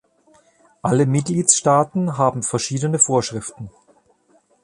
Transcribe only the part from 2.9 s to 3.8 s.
Vorschriften.